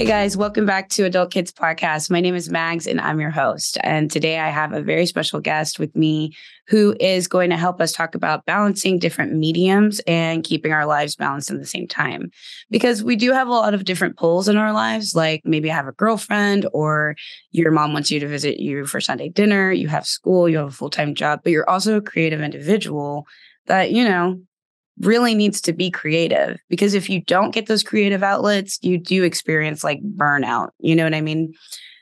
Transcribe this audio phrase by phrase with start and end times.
[0.00, 2.10] Hey guys, welcome back to Adult Kids Podcast.
[2.10, 3.76] My name is Mags and I'm your host.
[3.82, 6.34] And today I have a very special guest with me
[6.68, 11.16] who is going to help us talk about balancing different mediums and keeping our lives
[11.16, 12.30] balanced at the same time.
[12.70, 15.74] Because we do have a lot of different pulls in our lives, like maybe I
[15.74, 17.14] have a girlfriend or
[17.50, 20.68] your mom wants you to visit you for Sunday dinner, you have school, you have
[20.68, 23.26] a full time job, but you're also a creative individual
[23.66, 24.40] that, you know,
[25.00, 29.24] really needs to be creative because if you don't get those creative outlets, you do
[29.24, 30.70] experience like burnout.
[30.78, 31.54] You know what I mean?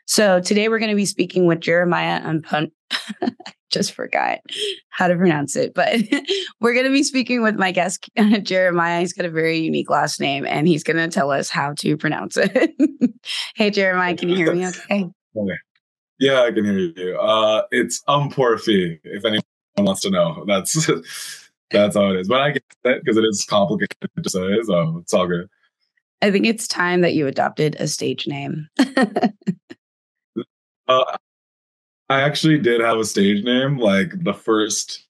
[0.06, 2.70] So today we're going to be speaking with Jeremiah Unpun.
[3.70, 4.38] just forgot
[4.88, 6.00] how to pronounce it, but
[6.60, 8.08] we're going to be speaking with my guest
[8.42, 9.00] Jeremiah.
[9.00, 11.96] He's got a very unique last name, and he's going to tell us how to
[11.96, 12.74] pronounce it.
[13.54, 14.66] hey, Jeremiah, can you hear me?
[14.66, 15.06] Okay.
[15.36, 15.58] Okay.
[16.18, 17.18] Yeah, I can hear you.
[17.18, 18.98] Uh, it's Ukponrefe.
[19.04, 19.42] If anyone
[19.76, 20.90] wants to know, that's
[21.70, 22.28] that's how it is.
[22.28, 25.48] But I get it because it is complicated to say, so it's all good.
[26.20, 28.68] I think it's time that you adopted a stage name.
[30.88, 31.16] uh,
[32.08, 35.06] I actually did have a stage name, like the first,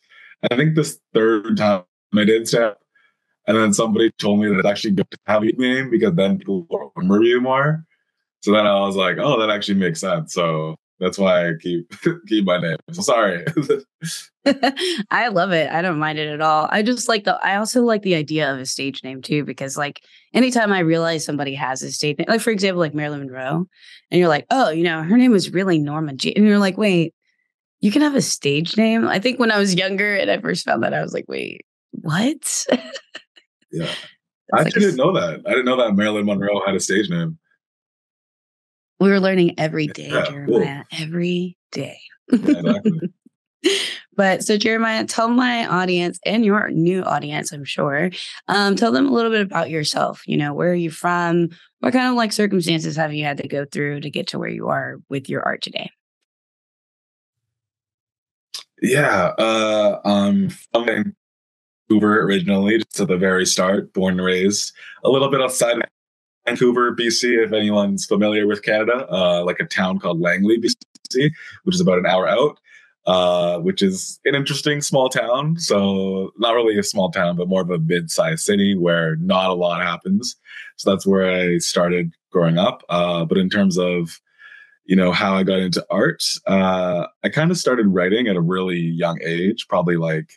[0.50, 1.84] I think this third time
[2.14, 2.78] I did step.
[3.46, 6.38] and then somebody told me that it's actually good to have a name because then
[6.38, 7.84] people remember you more.
[8.42, 10.34] So then I was like, oh, that actually makes sense.
[10.34, 11.92] So that's why I keep
[12.28, 12.76] keep my name.
[12.92, 13.44] So sorry.
[15.10, 15.70] I love it.
[15.70, 16.68] I don't mind it at all.
[16.70, 19.76] I just like the I also like the idea of a stage name too, because
[19.76, 20.00] like
[20.34, 23.66] anytime I realize somebody has a stage name, like for example, like Marilyn Monroe,
[24.10, 26.34] and you're like, oh, you know, her name was really Norma G.
[26.34, 27.14] And you're like, wait,
[27.80, 29.06] you can have a stage name?
[29.06, 31.64] I think when I was younger and I first found that, I was like, wait,
[31.92, 32.66] what?
[33.72, 33.90] yeah.
[34.54, 35.42] I actually didn't know that.
[35.46, 37.38] I didn't know that Marilyn Monroe had a stage name.
[39.00, 41.00] We were learning every day, yeah, Jeremiah, cool.
[41.00, 42.00] every day.
[42.32, 43.00] exactly.
[44.16, 48.10] but so Jeremiah, tell my audience and your new audience, I'm sure,
[48.48, 50.22] um, tell them a little bit about yourself.
[50.26, 51.50] You know, where are you from?
[51.80, 54.48] What kind of like circumstances have you had to go through to get to where
[54.48, 55.90] you are with your art today?
[58.80, 60.86] Yeah, uh, I'm from
[61.90, 64.72] Vancouver originally, just at the very start, born and raised,
[65.04, 65.82] a little bit outside of
[66.48, 71.30] Vancouver, BC, if anyone's familiar with Canada, uh, like a town called Langley, BC,
[71.64, 72.58] which is about an hour out,
[73.06, 75.58] uh, which is an interesting small town.
[75.58, 79.50] So, not really a small town, but more of a mid sized city where not
[79.50, 80.36] a lot happens.
[80.76, 82.82] So, that's where I started growing up.
[82.88, 84.18] Uh, but in terms of
[84.86, 88.40] you know how I got into art, uh, I kind of started writing at a
[88.40, 90.32] really young age, probably like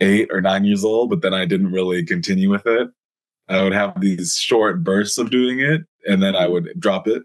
[0.00, 2.90] eight or nine years old, but then I didn't really continue with it.
[3.48, 7.22] I would have these short bursts of doing it, and then I would drop it.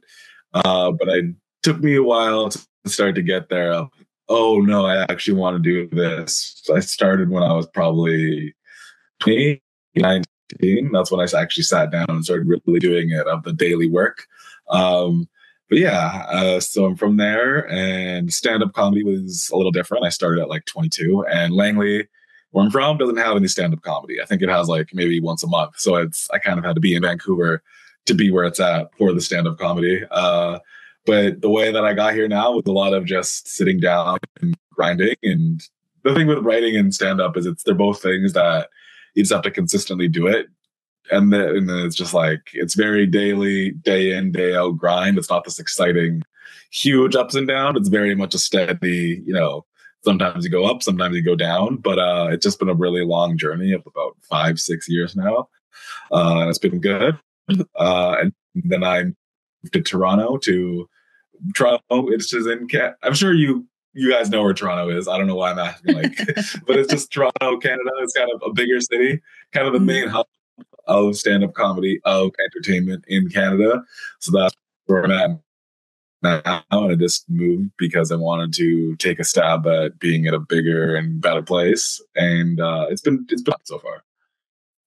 [0.54, 1.26] Uh, but it
[1.64, 3.88] took me a while to start to get there.
[4.30, 6.62] oh no, I actually want to do this.
[6.64, 8.56] So I started when I was probably
[9.20, 9.62] 20,
[9.96, 10.92] 19.
[10.92, 14.26] That's when I actually sat down and started really doing it of the daily work.
[14.70, 15.28] Um,
[15.70, 20.06] but yeah, uh, so I'm from there, and stand up comedy was a little different.
[20.06, 22.08] I started at like 22, and Langley
[22.52, 24.22] where I'm from doesn't have any stand up comedy.
[24.22, 25.80] I think it has like maybe once a month.
[25.80, 27.64] So it's I kind of had to be in Vancouver
[28.06, 30.04] to be where it's at for the stand up comedy.
[30.12, 30.60] Uh,
[31.06, 34.20] but the way that I got here now was a lot of just sitting down
[34.42, 35.16] and grinding.
[35.24, 35.62] And
[36.04, 38.70] the thing with writing and stand up is it's they're both things that
[39.16, 40.48] you just have to consistently do it.
[41.10, 45.18] And then, and then it's just like it's very daily, day in, day out grind.
[45.18, 46.22] It's not this exciting,
[46.72, 47.78] huge ups and downs.
[47.78, 49.66] It's very much a steady, you know,
[50.04, 51.78] sometimes you go up, sometimes you go down.
[51.78, 55.50] But uh, it's just been a really long journey of about five, six years now.
[56.12, 57.18] Uh, and it's been good.
[57.76, 60.90] Uh, and then I moved to Toronto to
[61.56, 62.08] Toronto.
[62.10, 62.96] It's just in Cat.
[63.04, 65.08] I'm sure you you guys know where Toronto is.
[65.08, 66.18] I don't know why I'm asking, like,
[66.66, 67.90] but it's just Toronto, Canada.
[68.00, 70.28] It's kind of a bigger city, kind of the main hub
[70.86, 73.84] of stand-up comedy, of entertainment in Canada.
[74.20, 75.32] So that's where I'm at
[76.22, 80.34] now and I just moved because I wanted to take a stab at being at
[80.34, 82.02] a bigger and better place.
[82.16, 84.04] And uh, it's been it's been so far.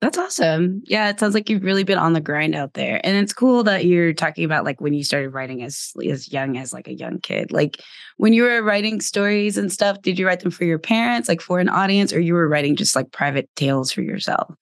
[0.01, 0.83] That's awesome.
[0.85, 3.01] Yeah, it sounds like you've really been on the grind out there.
[3.05, 6.59] And it's cool that you're talking about like when you started writing as as young
[6.59, 7.51] as like a young kid.
[7.51, 7.81] Like
[8.19, 11.41] when you were writing stories and stuff, did you write them for your parents, like
[11.41, 14.55] for an audience, or you were writing just like private tales for yourself?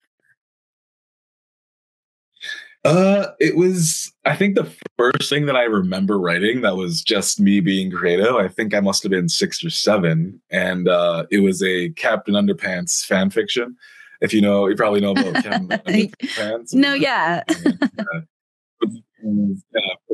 [2.85, 7.39] Uh, it was, I think the first thing that I remember writing that was just
[7.39, 8.35] me being creative.
[8.35, 10.41] I think I must have been six or seven.
[10.49, 13.77] And uh, it was a Captain Underpants fan fiction.
[14.19, 16.73] If you know, you probably know about Captain Underpants.
[16.73, 17.43] No, yeah.
[17.63, 18.21] yeah.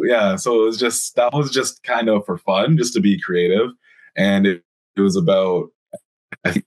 [0.04, 0.36] Yeah.
[0.36, 3.72] So it was just, that was just kind of for fun, just to be creative.
[4.16, 4.64] And it,
[4.96, 5.70] it was about,
[6.44, 6.66] I think,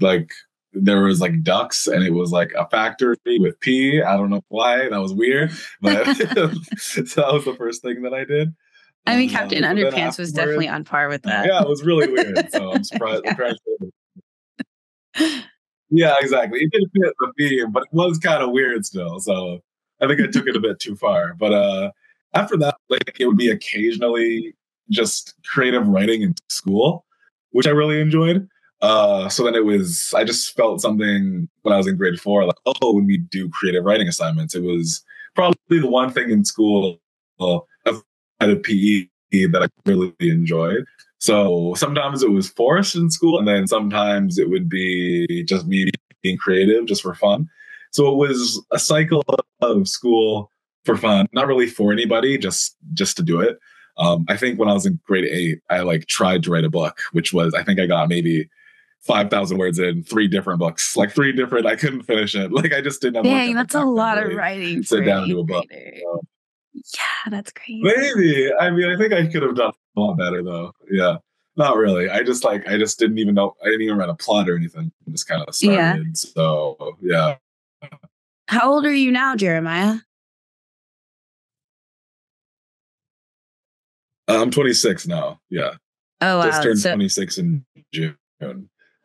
[0.00, 0.32] like
[0.72, 4.00] there was like ducks and it was like a factory with P.
[4.02, 4.88] I don't know why.
[4.88, 5.50] That was weird.
[5.80, 8.54] But so that was the first thing that I did.
[9.06, 11.46] I mean, Captain um, Underpants was definitely on par with that.
[11.46, 12.50] Yeah, it was really weird.
[12.52, 13.24] So I'm surprised.
[15.18, 15.40] yeah.
[15.90, 16.60] yeah, exactly.
[16.60, 19.18] It didn't fit the theme, but it was kind of weird still.
[19.20, 19.60] So
[20.00, 21.34] I think I took it a bit too far.
[21.34, 21.90] But uh
[22.34, 24.54] after that, like it would be occasionally
[24.90, 27.06] just creative writing in school,
[27.50, 28.48] which I really enjoyed.
[28.82, 32.44] Uh, so then it was, I just felt something when I was in grade four,
[32.46, 35.02] like, oh, when we do creative writing assignments, it was
[35.34, 36.98] probably the one thing in school
[37.38, 38.02] uh, of
[38.62, 40.84] PE that I really enjoyed.
[41.18, 45.90] So sometimes it was forced in school, and then sometimes it would be just me
[46.22, 47.48] being creative just for fun.
[47.90, 49.24] So it was a cycle
[49.60, 50.50] of school
[50.84, 53.58] for fun, not really for anybody, just just to do it.
[53.98, 56.70] Um, I think when I was in grade eight, I like tried to write a
[56.70, 58.48] book, which was I think I got maybe
[59.02, 61.66] 5,000 words in three different books, like three different.
[61.66, 62.50] I couldn't finish it.
[62.60, 63.24] Like I just didn't have.
[63.24, 64.82] Dang, that's a lot of writing.
[64.82, 65.66] Sit down and do a book.
[65.70, 66.20] So.
[66.74, 67.82] Yeah, that's crazy.
[67.82, 68.52] Maybe.
[68.52, 70.72] I mean, I think I could have done a lot better though.
[70.90, 71.16] Yeah.
[71.56, 72.08] Not really.
[72.08, 74.56] I just like I just didn't even know I didn't even write a plot or
[74.56, 74.92] anything.
[75.06, 75.76] I just kind of started.
[75.76, 76.02] Yeah.
[76.14, 77.36] So yeah.
[78.48, 79.96] How old are you now, Jeremiah?
[84.28, 85.40] I'm 26 now.
[85.50, 85.74] Yeah.
[86.20, 86.44] Oh wow.
[86.46, 88.16] Just turned so, 26 in June.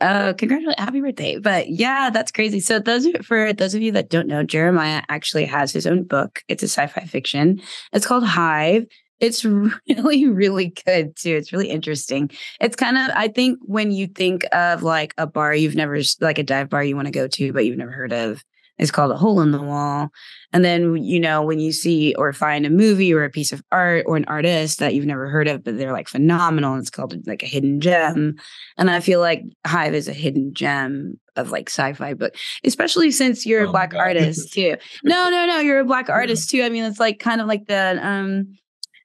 [0.01, 0.83] Oh, congratulations.
[0.83, 1.39] Happy birthday.
[1.39, 2.59] But yeah, that's crazy.
[2.59, 6.42] So those for those of you that don't know, Jeremiah actually has his own book.
[6.47, 7.62] It's a sci-fi fiction.
[7.94, 8.86] It's called Hive.
[9.19, 9.45] It's
[9.88, 11.36] really, really good too.
[11.36, 12.30] It's really interesting.
[12.59, 16.39] It's kind of, I think, when you think of like a bar you've never, like
[16.39, 18.44] a dive bar you want to go to, but you've never heard of,
[18.77, 20.10] it's called a hole in the wall.
[20.51, 23.63] And then, you know, when you see or find a movie or a piece of
[23.72, 27.16] art or an artist that you've never heard of, but they're like phenomenal, it's called
[27.25, 28.36] like a hidden gem.
[28.77, 33.45] And I feel like Hive is a hidden gem of like sci-fi book, especially since
[33.45, 34.75] you're oh a black artist too.
[35.04, 36.63] No, no, no, you're a black artist too.
[36.63, 38.56] I mean, it's like kind of like the um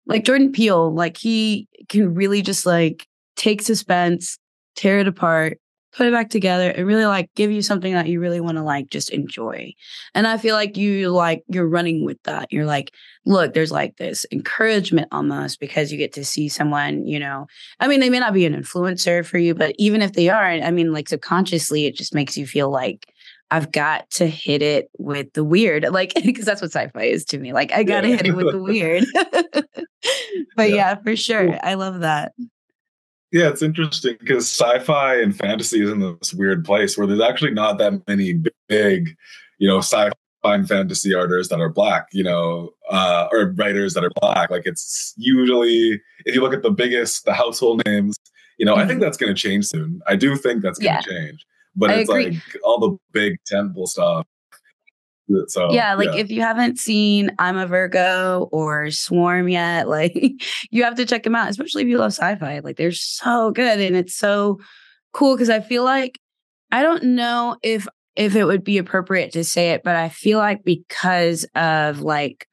[0.07, 3.07] like Jordan Peele, like he can really just like
[3.37, 4.39] take suspense,
[4.75, 5.59] tear it apart,
[5.93, 8.63] put it back together and really like give you something that you really want to
[8.63, 9.73] like just enjoy.
[10.15, 12.53] And I feel like you like you're running with that.
[12.53, 12.93] You're like,
[13.27, 17.47] look, there's like this encouragement almost because you get to see someone, you know,
[17.81, 20.45] I mean, they may not be an influencer for you, but even if they are,
[20.45, 23.13] I mean, like subconsciously, it just makes you feel like
[23.51, 27.25] I've got to hit it with the weird, like, because that's what sci fi is
[27.27, 27.53] to me.
[27.53, 28.17] Like, I got to yeah.
[28.17, 29.05] hit it with the weird.
[30.57, 30.77] but yeah.
[30.77, 31.59] yeah, for sure.
[31.63, 32.33] I love that.
[33.33, 37.53] Yeah, it's interesting because sci-fi and fantasy is in this weird place where there's actually
[37.53, 39.17] not that many big,
[39.59, 40.11] you know, sci-fi
[40.43, 44.51] and fantasy artists that are black, you know, uh, or writers that are black.
[44.51, 48.17] Like it's usually, if you look at the biggest, the household names,
[48.59, 48.81] you know, mm-hmm.
[48.81, 49.05] I think mm-hmm.
[49.05, 50.01] that's going to change soon.
[50.09, 51.19] I do think that's going to yeah.
[51.19, 52.31] change, but I it's agree.
[52.31, 54.27] like all the big temple stuff
[55.47, 56.21] so yeah, like yeah.
[56.21, 60.15] if you haven't seen I'm a Virgo or Swarm yet, like
[60.71, 62.61] you have to check them out, especially if you love sci-fi.
[62.61, 64.59] Like they're so good and it's so
[65.13, 66.19] cool because I feel like
[66.73, 67.87] I don't know if
[68.17, 72.47] if it would be appropriate to say it, but I feel like because of like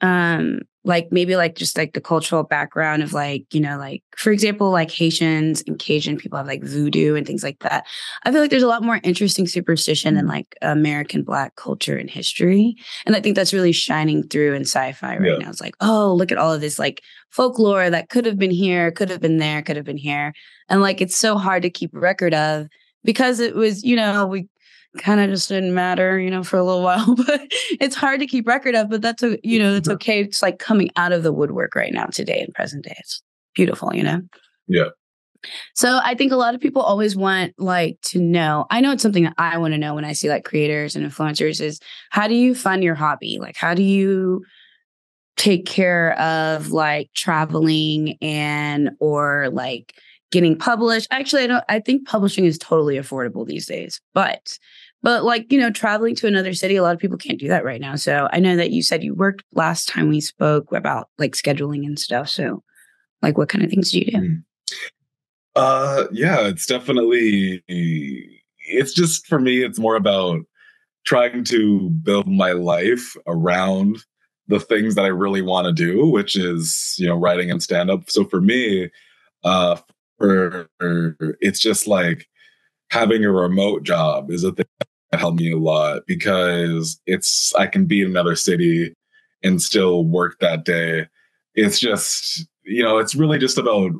[0.00, 4.32] um like maybe like just like the cultural background of like you know like for
[4.32, 7.86] example like haitians and cajun people have like voodoo and things like that
[8.24, 12.10] i feel like there's a lot more interesting superstition than like american black culture and
[12.10, 12.74] history
[13.06, 15.36] and i think that's really shining through in sci-fi right yeah.
[15.36, 18.50] now it's like oh look at all of this like folklore that could have been
[18.50, 20.32] here could have been there could have been here
[20.68, 22.66] and like it's so hard to keep record of
[23.04, 24.48] because it was you know we
[24.98, 27.14] kind of just didn't matter, you know, for a little while.
[27.14, 27.42] But
[27.80, 28.90] it's hard to keep record of.
[28.90, 29.94] But that's a, you know, that's mm-hmm.
[29.94, 30.20] okay.
[30.22, 32.96] It's like coming out of the woodwork right now, today in present day.
[32.98, 33.22] It's
[33.54, 34.20] beautiful, you know.
[34.68, 34.88] Yeah.
[35.74, 38.66] So I think a lot of people always want like to know.
[38.70, 41.04] I know it's something that I want to know when I see like creators and
[41.04, 41.80] influencers is
[42.10, 43.38] how do you fund your hobby?
[43.40, 44.44] Like how do you
[45.36, 49.94] take care of like traveling and or like
[50.32, 51.06] getting published.
[51.12, 54.00] Actually, I don't I think publishing is totally affordable these days.
[54.14, 54.58] But
[55.02, 57.64] but like, you know, traveling to another city, a lot of people can't do that
[57.64, 57.96] right now.
[57.96, 61.84] So I know that you said you worked last time we spoke about like scheduling
[61.86, 62.28] and stuff.
[62.28, 62.62] So
[63.20, 64.18] like what kind of things do you do?
[64.18, 64.34] Hmm.
[65.54, 70.40] Uh yeah, it's definitely it's just for me, it's more about
[71.04, 73.98] trying to build my life around
[74.48, 77.90] the things that I really want to do, which is, you know, writing and stand
[77.90, 78.10] up.
[78.10, 78.90] So for me,
[79.44, 79.76] uh,
[80.22, 82.28] or, or it's just like
[82.90, 84.66] having a remote job is a thing
[85.10, 88.94] that helped me a lot because it's I can be in another city
[89.42, 91.06] and still work that day.
[91.54, 93.92] It's just you know, it's really just about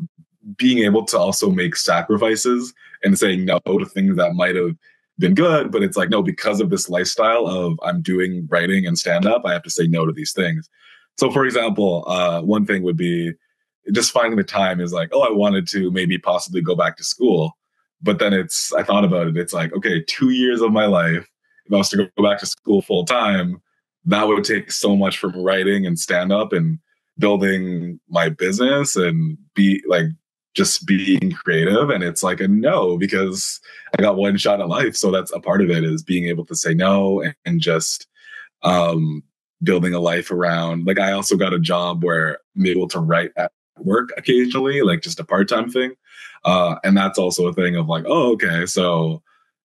[0.56, 4.76] being able to also make sacrifices and saying no to things that might have
[5.18, 8.98] been good, but it's like, no, because of this lifestyle of I'm doing writing and
[8.98, 10.68] stand up, I have to say no to these things.
[11.18, 13.32] So, for example, uh, one thing would be
[13.92, 17.04] just finding the time is like, oh, I wanted to maybe possibly go back to
[17.04, 17.56] school.
[18.00, 19.36] But then it's, I thought about it.
[19.36, 21.28] It's like, okay, two years of my life,
[21.66, 23.60] if I was to go back to school full time,
[24.04, 26.78] that would take so much from writing and stand up and
[27.18, 30.06] building my business and be like
[30.54, 33.60] just being creative and it's like a no because
[33.98, 36.44] i got one shot at life so that's a part of it is being able
[36.44, 38.06] to say no and, and just
[38.62, 39.22] um
[39.62, 43.30] building a life around like i also got a job where i'm able to write
[43.36, 45.92] at work occasionally like just a part-time thing
[46.44, 49.22] uh and that's also a thing of like oh okay so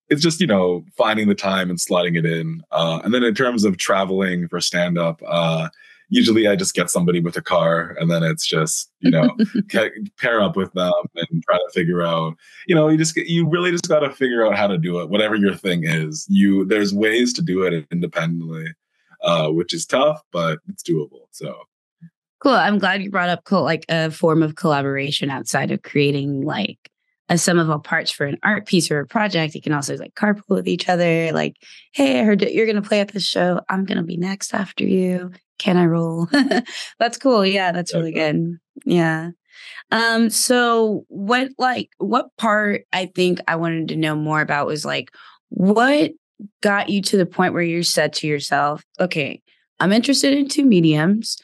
[0.09, 3.35] it's just you know finding the time and slotting it in uh and then in
[3.35, 5.67] terms of traveling for stand up uh
[6.09, 9.35] usually I just get somebody with a car and then it's just, you know,
[10.17, 12.35] pair up with them and try to figure out,
[12.65, 15.09] you know, you just you really just got to figure out how to do it,
[15.09, 16.25] whatever your thing is.
[16.29, 18.73] You, there's ways to do it independently,
[19.23, 21.27] uh, which is tough, but it's doable.
[21.31, 21.55] So.
[22.39, 22.53] Cool.
[22.53, 26.77] I'm glad you brought up co- like a form of collaboration outside of creating like
[27.29, 29.55] a sum of all parts for an art piece or a project.
[29.55, 31.31] You can also like carpool with each other.
[31.33, 31.55] Like,
[31.93, 33.61] hey, I heard you're going to play at this show.
[33.69, 36.27] I'm going to be next after you can I roll?
[36.99, 37.45] that's cool.
[37.45, 38.57] Yeah, that's really good.
[38.85, 39.31] Yeah.
[39.91, 44.85] Um, so what like what part I think I wanted to know more about was
[44.85, 45.11] like
[45.49, 46.11] what
[46.61, 49.41] got you to the point where you said to yourself, okay,
[49.79, 51.37] I'm interested in two mediums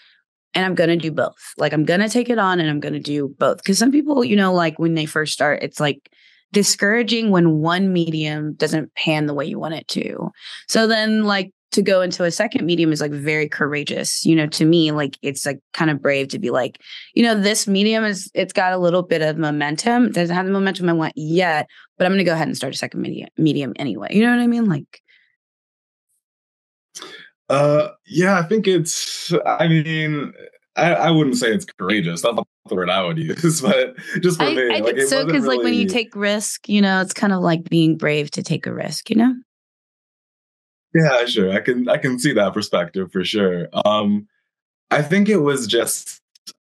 [0.54, 1.54] and I'm going to do both.
[1.58, 3.64] Like I'm going to take it on and I'm going to do both.
[3.64, 6.10] Cuz some people, you know, like when they first start, it's like
[6.52, 10.32] discouraging when one medium doesn't pan the way you want it to.
[10.68, 14.48] So then like to go into a second medium is like very courageous you know
[14.48, 16.80] to me like it's like kind of brave to be like
[17.16, 20.46] you know this medium is it's got a little bit of momentum it doesn't have
[20.46, 21.68] the momentum i want yet
[21.98, 24.30] but i'm going to go ahead and start a second medium medium anyway you know
[24.30, 25.02] what i mean like
[27.50, 30.34] uh yeah i think it's i mean
[30.76, 32.24] I, I wouldn't say it's courageous.
[32.24, 35.26] That's not the word I would use, but just for I, me, I like, so
[35.26, 35.58] because really...
[35.58, 38.66] like when you take risk, you know, it's kind of like being brave to take
[38.66, 39.36] a risk, you know.
[40.94, 41.52] Yeah, sure.
[41.52, 43.68] I can I can see that perspective for sure.
[43.86, 44.28] Um,
[44.92, 46.22] I think it was just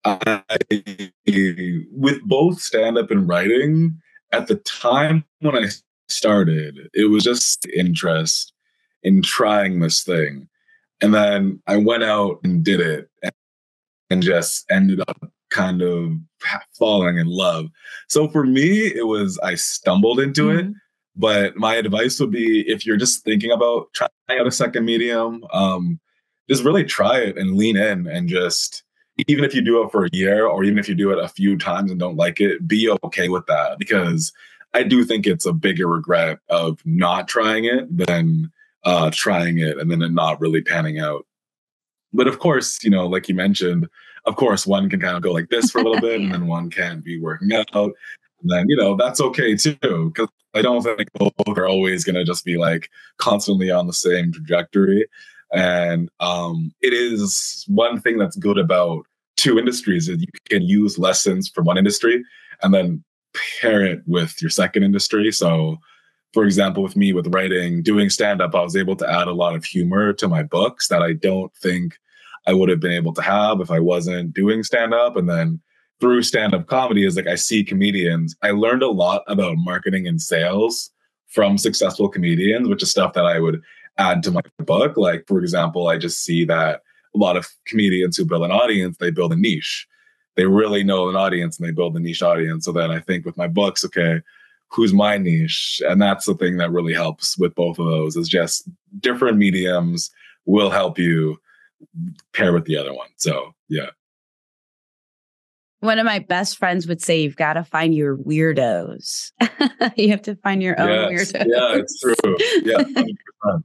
[0.06, 0.42] I,
[1.92, 4.00] with both stand up and writing
[4.32, 5.68] at the time when I
[6.08, 8.54] started, it was just interest
[9.04, 10.48] in trying this thing.
[11.02, 13.34] And then I went out and did it and,
[14.10, 16.12] and just ended up kind of
[16.78, 17.68] falling in love.
[18.08, 20.70] So for me, it was I stumbled into mm-hmm.
[20.70, 20.76] it
[21.16, 25.46] but my advice would be if you're just thinking about trying out a second medium,
[25.54, 26.00] um,
[26.50, 28.84] just really try it and lean in and just
[29.28, 31.30] even if you do it for a year or even if you do it a
[31.30, 34.34] few times and don't like it, be okay with that because
[34.74, 38.52] I do think it's a bigger regret of not trying it than
[38.86, 41.26] uh, trying it and then it not really panning out.
[42.14, 43.90] But of course, you know, like you mentioned,
[44.26, 46.48] of course, one can kind of go like this for a little bit and then
[46.48, 47.68] one can be working out.
[47.74, 47.94] And
[48.44, 52.24] then you know that's okay too because i don't think both are always going to
[52.24, 55.06] just be like constantly on the same trajectory.
[55.54, 59.06] And um, it is one thing that's good about
[59.38, 62.24] two industries is you can use lessons from one industry
[62.62, 63.04] and then
[63.62, 65.32] pair it with your second industry.
[65.32, 65.78] So
[66.36, 69.34] for example with me with writing doing stand up i was able to add a
[69.34, 71.98] lot of humor to my books that i don't think
[72.46, 75.60] i would have been able to have if i wasn't doing stand up and then
[76.00, 78.36] through stand-up comedy is like I see comedians.
[78.42, 80.92] I learned a lot about marketing and sales
[81.28, 83.62] from successful comedians, which is stuff that I would
[83.98, 84.98] add to my book.
[84.98, 86.82] Like, for example, I just see that
[87.14, 89.88] a lot of comedians who build an audience, they build a niche.
[90.36, 92.66] They really know an audience and they build a niche audience.
[92.66, 94.20] So then I think with my books, okay,
[94.76, 95.82] who's my niche?
[95.88, 100.12] And that's the thing that really helps with both of those is just different mediums
[100.46, 101.38] will help you
[102.34, 103.10] pair with the other one.
[103.18, 103.90] So yeah
[105.86, 109.32] one of my best friends would say you've got to find your weirdos.
[109.96, 111.32] you have to find your own yes.
[111.32, 111.46] weirdos.
[111.48, 112.38] Yeah, it's true.
[112.64, 113.64] Yeah, 100%.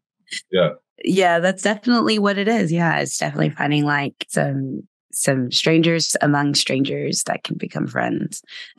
[0.53, 0.69] yeah.
[1.03, 2.71] Yeah, that's definitely what it is.
[2.71, 8.43] Yeah, it's definitely finding like some some strangers among strangers that can become friends.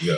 [0.00, 0.16] yeah.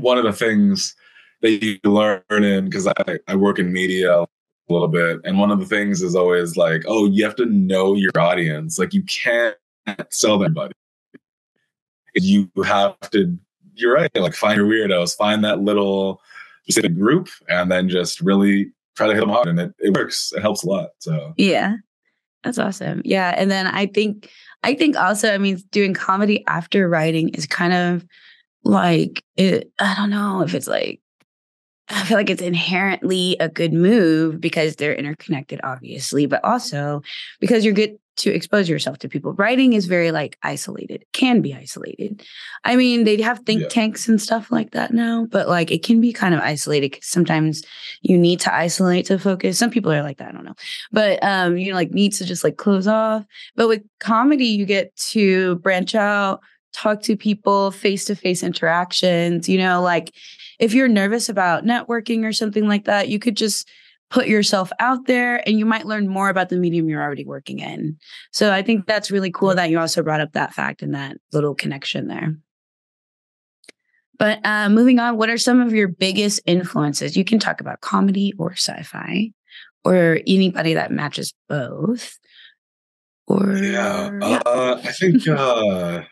[0.00, 0.94] One of the things
[1.42, 4.26] that you learn in because I, I work in media a
[4.68, 7.94] little bit, and one of the things is always like, oh, you have to know
[7.94, 8.78] your audience.
[8.78, 9.56] Like you can't
[10.10, 10.74] sell everybody
[12.14, 13.36] you have to
[13.74, 16.20] you're right like find your weirdos find that little
[16.64, 20.32] specific group and then just really try to hit them hard and it, it works.
[20.36, 21.32] It helps a lot so.
[21.36, 21.76] Yeah.
[22.44, 23.02] That's awesome.
[23.04, 24.30] Yeah and then i think
[24.62, 28.04] i think also i mean doing comedy after writing is kind of
[28.64, 31.00] like it i don't know if it's like
[31.92, 37.02] I feel like it's inherently a good move because they're interconnected, obviously, but also
[37.40, 39.32] because you get to expose yourself to people.
[39.32, 42.22] Writing is very like isolated, can be isolated.
[42.64, 43.68] I mean, they have think yeah.
[43.68, 47.08] tanks and stuff like that now, but like it can be kind of isolated because
[47.08, 47.62] sometimes
[48.02, 49.58] you need to isolate to focus.
[49.58, 50.56] Some people are like that, I don't know.
[50.92, 53.24] But um, you know, like need to just like close off.
[53.56, 56.40] But with comedy, you get to branch out,
[56.72, 60.14] talk to people, face to face interactions, you know, like
[60.58, 63.68] if you're nervous about networking or something like that, you could just
[64.10, 67.60] put yourself out there and you might learn more about the medium you're already working
[67.60, 67.96] in.
[68.32, 71.16] So I think that's really cool that you also brought up that fact and that
[71.32, 72.34] little connection there.
[74.18, 77.16] But uh, moving on, what are some of your biggest influences?
[77.16, 79.32] You can talk about comedy or sci fi
[79.84, 82.18] or anybody that matches both.
[83.26, 84.42] Or yeah, yeah.
[84.44, 86.02] Uh, I think uh,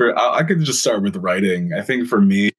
[0.00, 1.74] for I, I could just start with writing.
[1.74, 2.52] I think for me,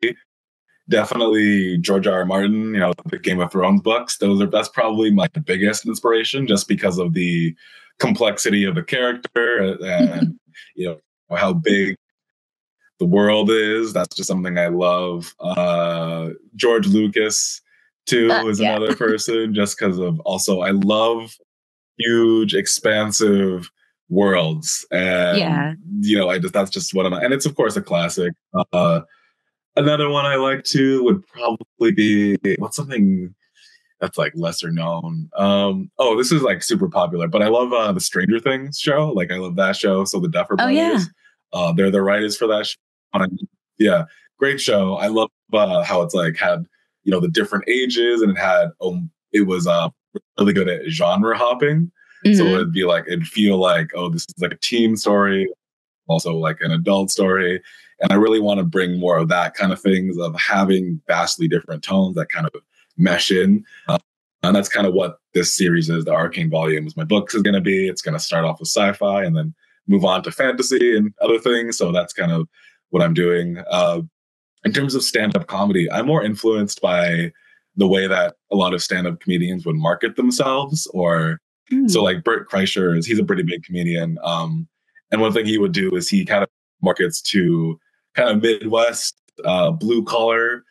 [0.90, 2.20] definitely George R.
[2.20, 2.26] R.
[2.26, 4.20] Martin, you know, the Game of Thrones books.
[4.20, 7.56] Those are that's probably my biggest inspiration, just because of the
[7.98, 10.40] complexity of the character and
[10.76, 11.96] you know how big
[13.00, 13.92] the world is.
[13.92, 15.34] That's just something I love.
[15.40, 17.60] Uh, George Lucas
[18.06, 18.76] too uh, is yeah.
[18.76, 21.36] another person, just because of also I love
[21.98, 23.72] huge, expansive
[24.12, 25.74] worlds, and yeah.
[26.02, 27.14] you know, I just that's just what I'm.
[27.14, 28.34] And it's of course a classic.
[28.72, 29.02] Uh,
[29.76, 33.34] Another one I like too would probably be what's something
[34.02, 35.30] that's like lesser known.
[35.38, 39.14] Um, oh, this is like super popular, but I love uh, the Stranger Things show.
[39.16, 40.04] Like I love that show.
[40.04, 41.00] So the Duffer Brothers, oh, yeah.
[41.54, 43.26] uh, they're the writers for that show.
[43.78, 44.06] Yeah,
[44.38, 44.96] great show.
[44.96, 46.66] I love uh, how it's like had
[47.04, 49.90] you know the different ages and it had um, it was uh
[50.38, 51.92] really good at genre hopping.
[52.26, 52.38] Mm-hmm.
[52.38, 55.50] So it'd be like it'd feel like oh this is like a teen story,
[56.08, 57.62] also like an adult story,
[58.00, 61.48] and I really want to bring more of that kind of things of having vastly
[61.48, 62.62] different tones that kind of
[62.98, 63.64] mesh in.
[63.88, 63.98] Uh,
[64.44, 66.98] and that's kind of what this series is, the Arcane Volumes.
[66.98, 69.54] My books is going to be, it's going to start off with sci-fi and then
[69.88, 71.78] move on to fantasy and other things.
[71.78, 72.48] So that's kind of
[72.90, 73.64] what I'm doing.
[73.70, 74.02] Uh,
[74.64, 77.32] in terms of stand-up comedy, I'm more influenced by
[77.76, 81.40] the way that a lot of stand-up comedians would market themselves or
[81.88, 84.18] so like Bert Kreischer is he's a pretty big comedian.
[84.24, 84.68] Um,
[85.12, 86.50] and one thing he would do is he kind of
[86.82, 87.80] markets to
[88.16, 90.64] kind of Midwest uh, blue collar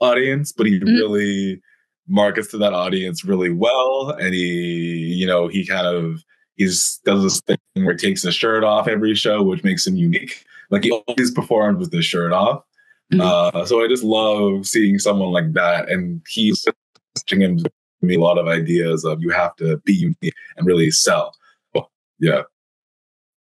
[0.00, 0.88] audience, but he mm-hmm.
[0.88, 1.60] really
[2.08, 4.10] markets to that audience really well.
[4.18, 6.22] And he, you know, he kind of
[6.56, 9.96] he's does this thing where he takes his shirt off every show, which makes him
[9.96, 10.44] unique.
[10.70, 12.62] Like he always performed with his shirt off.
[13.12, 13.20] Mm-hmm.
[13.20, 16.64] Uh, so I just love seeing someone like that, and he's
[17.16, 17.58] teaching him
[18.02, 21.34] me a lot of ideas of you have to be unique and really sell.
[21.74, 22.42] Oh, yeah.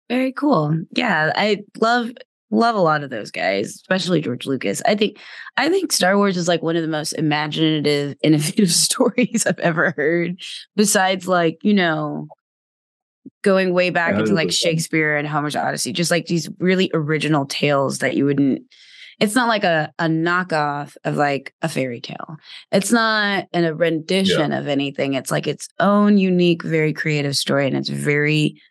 [0.10, 0.78] Very cool.
[0.92, 2.12] Yeah, I love
[2.52, 4.82] love a lot of those guys, especially George Lucas.
[4.86, 5.18] I think
[5.58, 9.94] I think Star Wars is like one of the most imaginative, innovative stories I've ever
[9.98, 10.40] heard.
[10.76, 12.28] Besides, like you know,
[13.44, 18.00] going way back into like Shakespeare and Homer's Odyssey, just like these really original tales
[18.00, 18.64] that you wouldn't.
[19.20, 22.38] It's not like a, a knockoff of like a fairy tale.
[22.72, 24.60] It's not an, a rendition yeah.
[24.60, 25.14] of anything.
[25.14, 28.62] It's like its own unique, very creative story, and it's very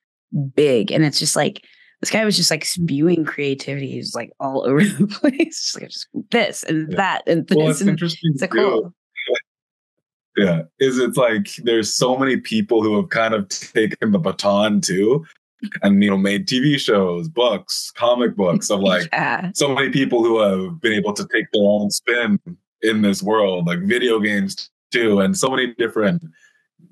[0.54, 0.90] big.
[0.90, 1.64] And it's just like
[2.00, 3.90] this guy was just like spewing creativity.
[3.90, 6.96] He's like all over the place, just like just this and yeah.
[6.96, 7.56] that and this.
[7.56, 8.32] Well, it's and interesting.
[8.34, 8.86] It's cool.
[8.86, 8.94] Oh.
[10.36, 14.80] Yeah, is it's like there's so many people who have kind of taken the baton
[14.80, 15.24] too,
[15.82, 19.50] and you know made TV shows, books, comic books of like yeah.
[19.54, 22.38] so many people who have been able to take their own spin
[22.82, 26.22] in this world, like video games too, and so many different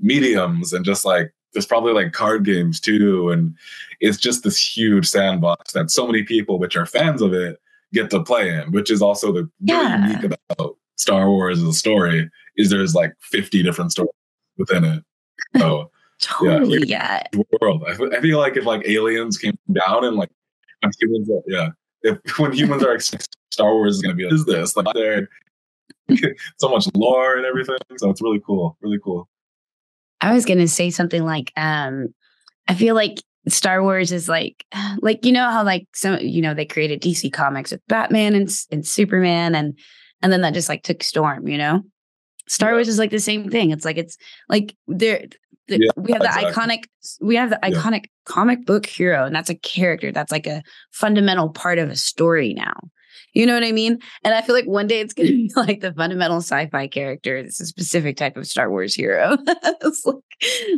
[0.00, 3.54] mediums, and just like there's probably like card games too and
[4.00, 7.60] it's just this huge sandbox that so many people which are fans of it
[7.92, 9.96] get to play in which is also the yeah.
[9.96, 14.10] really unique about star wars as a story is there's like 50 different stories
[14.56, 15.04] within it
[15.58, 15.90] so
[16.22, 17.42] totally yeah, yeah.
[17.60, 20.30] world I, I, feel like if like aliens came down and like
[21.00, 21.68] humans are, yeah
[22.02, 22.98] if when humans are
[23.50, 25.28] star wars is going to be like, is this like there
[26.58, 29.28] so much lore and everything so it's really cool really cool
[30.22, 32.14] I was going to say something like, um,
[32.68, 34.64] I feel like Star Wars is like,
[35.02, 38.48] like you know how like some you know they created DC Comics with Batman and
[38.70, 39.76] and Superman and
[40.22, 41.82] and then that just like took storm, you know.
[42.48, 42.72] Star.
[42.72, 43.70] Wars is like the same thing.
[43.70, 44.16] It's like it's
[44.48, 45.24] like there
[45.72, 46.52] the, yeah, we have the exactly.
[46.52, 46.84] iconic
[47.20, 47.70] we have the yeah.
[47.70, 51.96] iconic comic book hero and that's a character that's like a fundamental part of a
[51.96, 52.74] story now
[53.34, 53.98] you know what I mean?
[54.24, 57.34] And I feel like one day it's going to be like the fundamental sci-fi character.
[57.38, 59.38] It's a specific type of Star Wars hero.
[60.04, 60.16] like,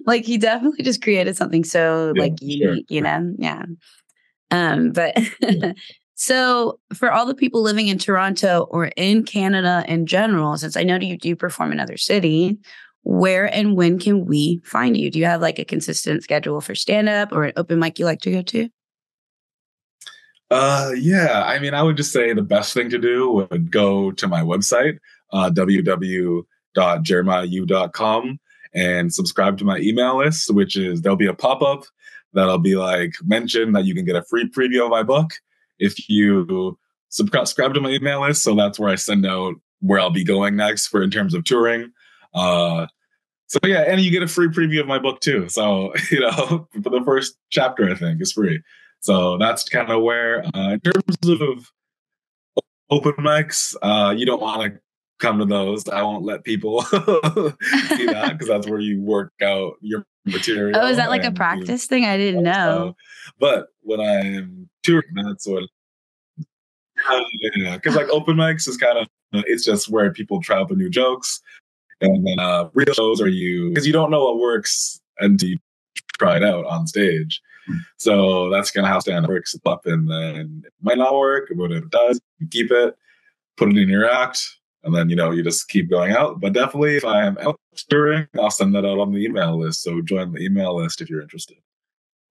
[0.07, 2.97] like, he definitely just created something so yeah, like unique, sure.
[2.97, 3.35] you know?
[3.39, 3.65] Yeah.
[4.53, 5.19] Um, but
[6.17, 10.85] So, for all the people living in Toronto or in Canada in general, since I
[10.85, 12.57] know you do perform in other city,
[13.05, 15.11] where and when can we find you?
[15.11, 18.05] Do you have like a consistent schedule for stand up or an open mic you
[18.05, 18.69] like to go to?
[20.51, 24.11] Uh, yeah, I mean, I would just say the best thing to do would go
[24.13, 24.99] to my website,
[25.33, 28.41] uh, www.jeremiahu.com,
[28.75, 31.85] and subscribe to my email list, which is there'll be a pop up
[32.35, 35.35] that'll be like mention that you can get a free preview of my book
[35.79, 38.43] if you subscribe to my email list.
[38.43, 41.45] So that's where I send out where I'll be going next for in terms of
[41.45, 41.93] touring.
[42.35, 42.87] Uh,
[43.47, 45.49] so yeah, and you get a free preview of my book too.
[45.49, 48.63] So you know, for the first chapter, I think is free.
[49.01, 51.71] So that's kind of where, uh, in terms of
[52.91, 54.81] open mics, uh, you don't want to
[55.19, 55.87] come to those.
[55.89, 60.81] I won't let people see that because that's where you work out your material.
[60.81, 62.07] Oh, is that like a practice thing?
[62.07, 62.97] I didn't know.
[63.39, 65.65] But when I'm touring, that's what.
[67.11, 67.21] Uh,
[67.57, 70.77] yeah, because like open mics is kind of it's just where people try out the
[70.77, 71.41] new jokes,
[72.05, 75.59] and then uh, real shows are you because you don't know what works until you
[76.19, 77.41] try it out on stage.
[77.67, 77.79] Hmm.
[77.97, 81.51] So that's kind of how stand up works up, and then it might not work,
[81.57, 82.97] but if it does, you keep it,
[83.57, 84.43] put it in your act,
[84.83, 86.41] and then you know you just keep going out.
[86.41, 89.83] But definitely, if I am out touring, I'll send that out on the email list.
[89.83, 91.57] So join the email list if you're interested.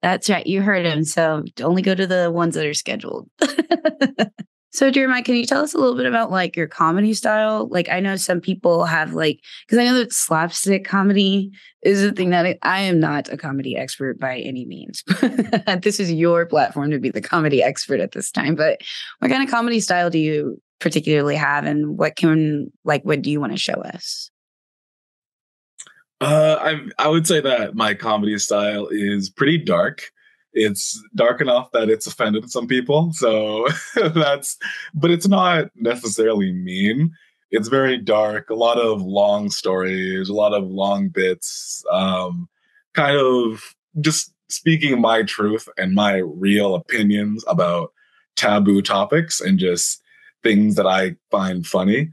[0.02, 0.46] That's right.
[0.46, 1.02] You heard him.
[1.04, 3.28] So only go to the ones that are scheduled.
[4.74, 7.68] so, Jeremiah, can you tell us a little bit about like your comedy style?
[7.68, 12.10] Like, I know some people have like, because I know that slapstick comedy is a
[12.10, 15.04] thing that I, I am not a comedy expert by any means.
[15.80, 18.56] this is your platform to be the comedy expert at this time.
[18.56, 18.80] But
[19.20, 23.30] what kind of comedy style do you particularly have, and what can like what do
[23.30, 24.28] you want to show us?
[26.20, 30.10] Uh, I I would say that my comedy style is pretty dark.
[30.54, 33.12] It's dark enough that it's offended some people.
[33.12, 33.66] So
[34.14, 34.56] that's,
[34.94, 37.12] but it's not necessarily mean.
[37.50, 38.50] It's very dark.
[38.50, 41.84] A lot of long stories, a lot of long bits.
[41.90, 42.48] Um,
[42.94, 47.92] kind of just speaking my truth and my real opinions about
[48.36, 50.02] taboo topics and just
[50.42, 52.10] things that I find funny.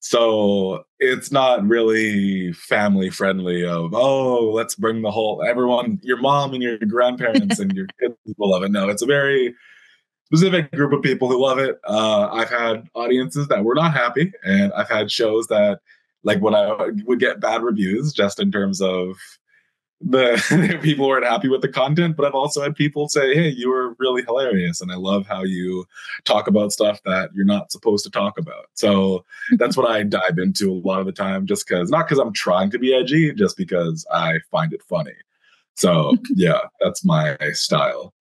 [0.00, 6.54] So it's not really family friendly of, oh, let's bring the whole everyone, your mom
[6.54, 8.70] and your grandparents and your kids will love it.
[8.70, 9.54] No, it's a very
[10.26, 11.80] specific group of people who love it.
[11.86, 15.80] Uh, I've had audiences that were not happy, and I've had shows that,
[16.22, 19.16] like, when I would get bad reviews, just in terms of
[20.02, 23.70] the people weren't happy with the content, but I've also had people say, "Hey, you
[23.70, 25.86] were really hilarious, and I love how you
[26.24, 29.24] talk about stuff that you're not supposed to talk about." So
[29.58, 32.32] that's what I dive into a lot of the time, just because not because I'm
[32.32, 35.14] trying to be edgy, just because I find it funny.
[35.76, 38.12] So yeah, that's my style.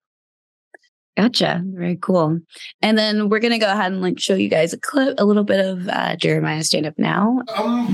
[1.17, 1.61] Gotcha.
[1.65, 2.39] Very cool.
[2.81, 5.43] And then we're gonna go ahead and like show you guys a clip, a little
[5.43, 7.41] bit of uh, Jeremiah stand up now.
[7.55, 7.93] I'm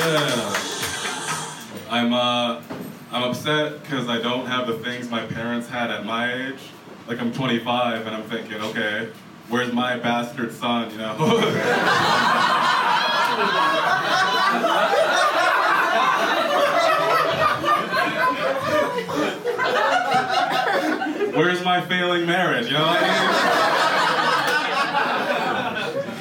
[0.00, 0.56] Yeah.
[1.90, 2.62] I'm uh,
[3.12, 6.70] I'm upset because I don't have the things my parents had at my age.
[7.06, 9.10] Like I'm 25 and I'm thinking, okay,
[9.50, 10.90] where's my bastard son?
[10.92, 11.16] You know.
[21.36, 22.68] where's my failing marriage?
[22.68, 23.69] You know what I mean?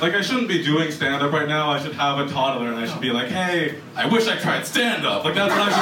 [0.01, 1.69] Like, I shouldn't be doing stand up right now.
[1.69, 4.65] I should have a toddler and I should be like, hey, I wish I tried
[4.65, 5.25] stand up.
[5.25, 5.75] Like, that's what I should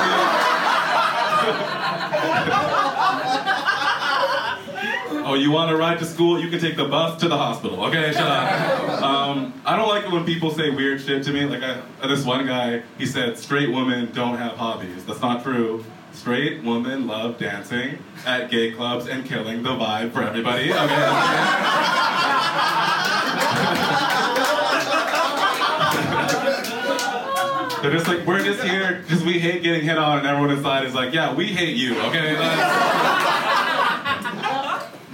[5.13, 5.23] be.
[5.25, 6.41] oh, you want to ride to school?
[6.41, 7.85] You can take the bus to the hospital.
[7.85, 9.03] Okay, shut up.
[9.03, 11.45] Um, I don't like it when people say weird shit to me.
[11.45, 15.05] Like, I, this one guy, he said, straight women don't have hobbies.
[15.05, 15.85] That's not true.
[16.17, 20.73] Straight women love dancing at gay clubs and killing the vibe for everybody.
[20.73, 20.77] Okay.
[27.81, 30.85] They're just like, we're just here because we hate getting hit on, and everyone inside
[30.85, 32.35] is like, yeah, we hate you, okay?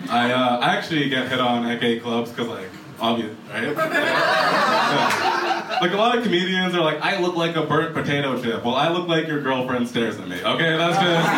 [0.09, 2.69] I, uh, I actually get hit on at gay clubs because, like,
[3.01, 3.75] obvious, right?
[3.75, 5.39] Yeah.
[5.83, 8.63] Like, a lot of comedians are like, I look like a burnt potato chip.
[8.63, 10.77] Well, I look like your girlfriend stares at me, okay?
[10.77, 11.29] That's just.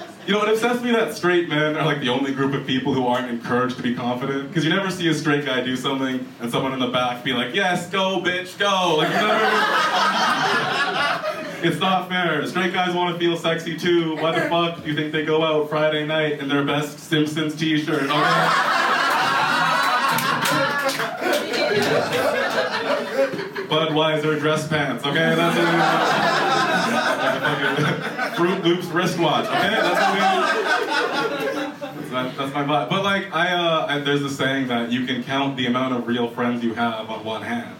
[0.26, 2.94] You know, it obsesses me that straight men are like the only group of people
[2.94, 4.48] who aren't encouraged to be confident.
[4.48, 7.34] Because you never see a straight guy do something and someone in the back be
[7.34, 8.94] like, yes, go, bitch, go.
[8.96, 9.34] Like, never.
[11.68, 12.46] it's not fair.
[12.46, 14.16] Straight guys want to feel sexy too.
[14.16, 17.54] Why the fuck do you think they go out Friday night in their best Simpsons
[17.54, 18.08] t shirt?
[22.04, 22.34] Okay?
[23.68, 25.04] Budweiser dress pants.
[25.04, 25.64] Okay, that's it.
[28.36, 29.46] Fruit Loops wristwatch.
[29.46, 30.20] Okay, that's what we.
[32.10, 32.88] That's, that's my vibe.
[32.90, 36.06] But like, I, uh, I there's a saying that you can count the amount of
[36.06, 37.74] real friends you have on one hand.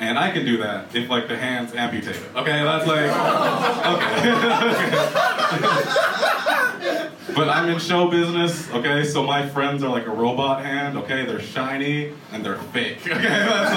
[0.00, 2.24] And I can do that if like the hand's amputated.
[2.34, 3.10] Okay, that's like
[3.86, 4.30] okay.
[7.34, 11.26] but I'm in show business, okay, so my friends are like a robot hand, okay,
[11.26, 13.06] they're shiny and they're fake.
[13.06, 13.74] Okay, that's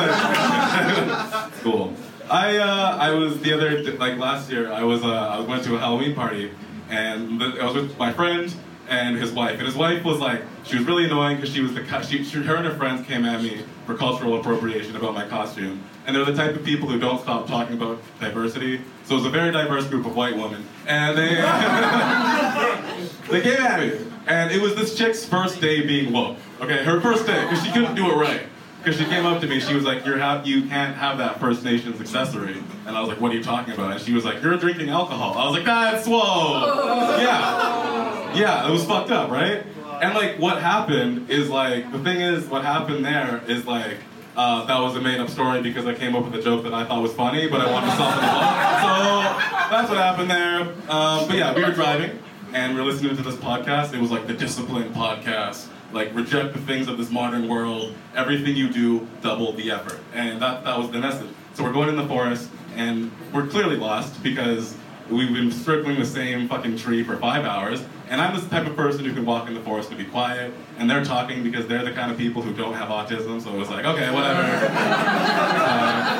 [1.07, 1.93] like cool.
[2.29, 5.75] I uh, I was the other like last year I was uh, I went to
[5.75, 6.51] a Halloween party
[6.89, 8.53] and I was with my friend
[8.87, 9.57] and his wife.
[9.57, 12.43] And his wife was like, she was really annoying because she was the, she, she,
[12.43, 15.83] her and her friends came at me for cultural appropriation about my costume.
[16.05, 18.81] And they're the type of people who don't stop talking about diversity.
[19.05, 20.65] So it was a very diverse group of white women.
[20.85, 21.29] And they,
[23.29, 24.05] they came at me.
[24.27, 26.37] And it was this chick's first day being woke.
[26.61, 28.41] Okay, her first day, because she couldn't do it right.
[28.83, 31.39] Because she came up to me, she was like, "You're ha- you can't have that
[31.39, 34.25] First Nations accessory," and I was like, "What are you talking about?" And she was
[34.25, 39.31] like, "You're drinking alcohol." I was like, "That's whoa, yeah, yeah." It was fucked up,
[39.31, 39.63] right?
[40.01, 43.99] And like, what happened is like the thing is, what happened there is like
[44.35, 46.73] uh, that was a made up story because I came up with a joke that
[46.73, 48.81] I thought was funny, but I wanted to soften it up.
[48.81, 50.61] So that's what happened there.
[50.89, 52.19] Um, but yeah, we were driving
[52.53, 53.93] and we were listening to this podcast.
[53.93, 57.93] It was like the Discipline podcast like reject the things of this modern world.
[58.15, 59.99] Everything you do, double the effort.
[60.13, 61.29] And that, that was the message.
[61.53, 64.75] So we're going in the forest and we're clearly lost because
[65.09, 67.83] we've been circling the same fucking tree for five hours.
[68.13, 70.53] And I'm this type of person who can walk in the forest and be quiet.
[70.77, 73.41] And they're talking because they're the kind of people who don't have autism.
[73.41, 74.39] So it was like, okay, whatever.
[74.43, 76.13] uh,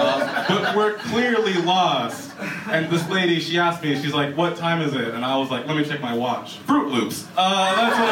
[0.00, 2.32] uh, but we're clearly lost.
[2.66, 5.14] And this lady, she asked me, she's like, what time is it?
[5.14, 6.58] And I was like, let me check my watch.
[6.58, 7.28] Fruit Loops.
[7.36, 8.08] Uh, that's what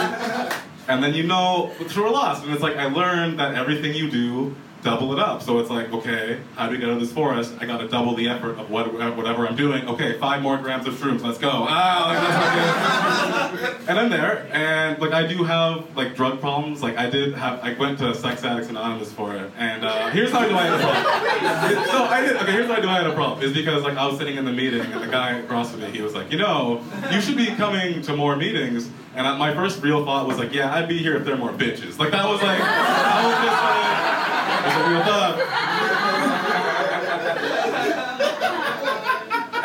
[0.00, 0.62] I.
[0.88, 2.44] and then you know, so we're lost.
[2.44, 5.42] And it's like, I learned that everything you do double it up.
[5.42, 7.54] So it's like, okay, how do we get out of this forest?
[7.60, 9.88] I got to double the effort of what, whatever I'm doing.
[9.88, 11.22] Okay, five more grams of shrooms.
[11.22, 11.50] Let's go.
[11.50, 16.82] Ah, like, and I'm there, and like I do have like drug problems.
[16.82, 20.30] Like I did have, I went to Sex Addicts Anonymous for it, and uh, here's
[20.30, 21.86] how I knew I had a problem.
[21.86, 22.36] no, I did.
[22.36, 23.42] Okay, here's how I knew I had a problem.
[23.42, 25.90] Is because like I was sitting in the meeting, and the guy across from me,
[25.90, 28.88] he was like, you know, you should be coming to more meetings.
[29.14, 31.52] And my first real thought was like, yeah, I'd be here if there were more
[31.52, 31.98] bitches.
[31.98, 34.37] Like that was like, that was just like.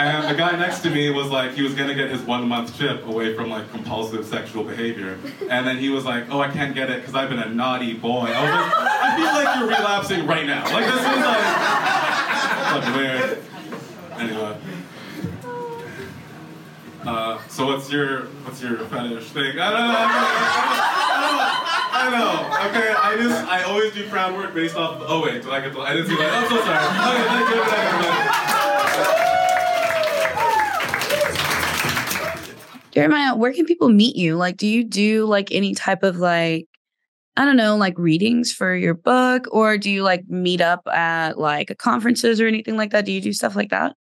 [0.03, 2.75] And the guy next to me was like, he was gonna get his one month
[2.77, 5.19] chip away from like compulsive sexual behavior.
[5.49, 7.93] And then he was like, oh, I can't get it because I've been a naughty
[7.93, 8.25] boy.
[8.25, 10.63] I was like, I feel like you're relapsing right now.
[10.73, 11.05] Like, this is
[12.73, 13.37] like, weird.
[14.19, 14.57] Anyway.
[17.05, 19.57] Uh, so what's your what's your fetish thing?
[19.59, 19.95] I don't know.
[19.95, 21.02] I don't know.
[22.03, 22.49] I know.
[22.69, 25.01] Okay, I just I always do crowd work based off.
[25.01, 25.71] Of, oh wait, did I get?
[25.71, 26.33] The, I didn't see that.
[26.33, 26.83] I'm so sorry.
[27.07, 27.63] Okay, thank you.
[27.71, 28.11] Thank you.
[32.91, 34.35] Jeremiah, where can people meet you?
[34.35, 36.67] Like, do you do like any type of like,
[37.37, 41.39] I don't know, like readings for your book, or do you like meet up at
[41.39, 43.05] like conferences or anything like that?
[43.05, 43.95] Do you do stuff like that?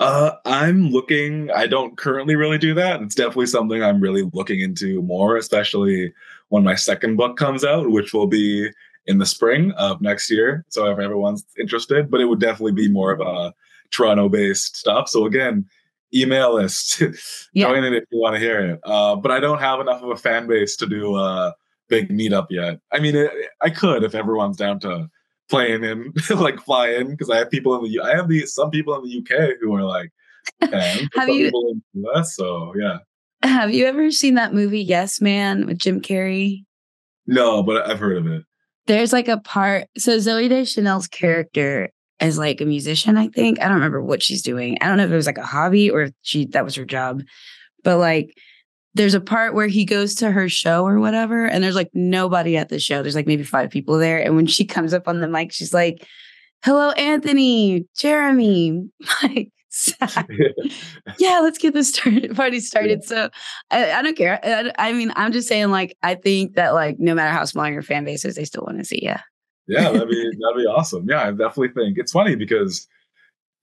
[0.00, 1.52] Uh, I'm looking.
[1.52, 3.00] I don't currently really do that.
[3.00, 6.12] It's definitely something I'm really looking into more, especially
[6.48, 8.70] when my second book comes out, which will be
[9.06, 10.64] in the spring of next year.
[10.68, 13.54] So if everyone's interested, but it would definitely be more of a
[13.90, 15.08] Toronto-based stuff.
[15.08, 15.66] So again,
[16.14, 17.00] email us,
[17.52, 17.66] yeah.
[17.66, 18.80] join it if you want to hear it.
[18.84, 21.54] Uh, but I don't have enough of a fan base to do a
[21.88, 22.80] big meetup yet.
[22.92, 23.30] I mean, it,
[23.60, 25.08] I could if everyone's down to
[25.48, 28.70] playing in, like fly in, because I have people in the I have these some
[28.70, 30.10] people in the UK who are like
[30.62, 31.46] have you?
[31.46, 32.98] in the US, so yeah.
[33.42, 36.64] Have you ever seen that movie Yes Man with Jim Carrey?
[37.26, 38.44] No, but I've heard of it.
[38.86, 39.86] There's like a part.
[39.98, 43.16] So Zooey Deschanel's character is like a musician.
[43.16, 44.78] I think I don't remember what she's doing.
[44.80, 46.84] I don't know if it was like a hobby or if she that was her
[46.84, 47.22] job.
[47.82, 48.36] But like,
[48.94, 52.56] there's a part where he goes to her show or whatever, and there's like nobody
[52.56, 53.02] at the show.
[53.02, 55.74] There's like maybe five people there, and when she comes up on the mic, she's
[55.74, 56.06] like,
[56.64, 58.88] "Hello, Anthony, Jeremy."
[59.22, 59.50] Like
[61.18, 63.00] yeah, let's get this started, party started.
[63.02, 63.08] Yeah.
[63.08, 63.30] So
[63.70, 64.40] I, I, don't care.
[64.42, 67.68] I, I, mean, I'm just saying, like, I think that, like, no matter how small
[67.68, 69.14] your fan base is, they still want to see you.
[69.68, 71.06] yeah, that'd be that'd be awesome.
[71.08, 72.86] Yeah, I definitely think it's funny because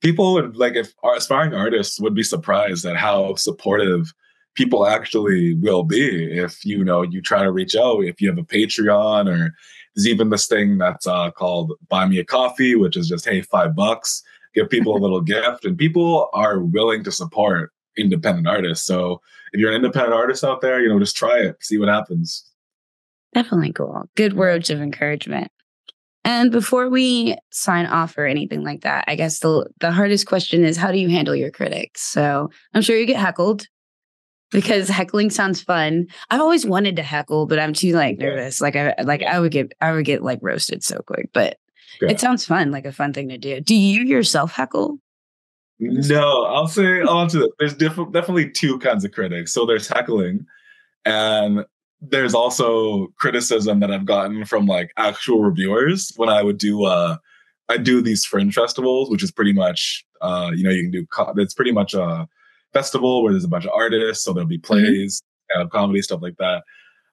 [0.00, 4.12] people would like if aspiring artists would be surprised at how supportive
[4.54, 8.38] people actually will be if you know you try to reach out if you have
[8.38, 9.52] a patreon or
[9.94, 13.40] there's even this thing that's uh, called buy me a coffee which is just hey
[13.40, 14.22] five bucks
[14.54, 18.86] give people a little gift, and people are willing to support independent artists.
[18.86, 19.20] So
[19.52, 22.50] if you're an independent artist out there, you know, just try it, see what happens.
[23.34, 24.04] Definitely cool.
[24.16, 25.50] Good words of encouragement.
[26.24, 30.64] And before we sign off or anything like that, I guess the the hardest question
[30.64, 32.00] is how do you handle your critics?
[32.00, 33.66] So I'm sure you get heckled
[34.50, 36.06] because heckling sounds fun.
[36.30, 38.60] I've always wanted to heckle, but I'm too like nervous.
[38.60, 41.28] Like I like I would get I would get like roasted so quick.
[41.34, 41.58] But
[42.00, 43.60] it sounds fun, like a fun thing to do.
[43.60, 44.98] Do you yourself heckle?
[45.78, 47.52] No, I'll say I'll answer that.
[47.58, 49.52] There's diff- definitely two kinds of critics.
[49.52, 50.46] So there's heckling,
[51.04, 51.64] and
[52.00, 57.16] there's also criticism that I've gotten from like actual reviewers when I would do uh
[57.68, 61.06] I do these fringe festivals, which is pretty much uh you know you can do
[61.06, 62.28] co- it's pretty much a
[62.72, 64.74] festival where there's a bunch of artists, so there'll be mm-hmm.
[64.74, 65.22] plays,
[65.56, 65.68] mm-hmm.
[65.68, 66.62] comedy stuff like that.